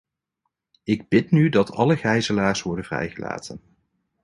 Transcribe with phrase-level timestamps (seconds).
[0.83, 3.61] Ik bid nu dat alle gijzelaars worden vrijgelaten.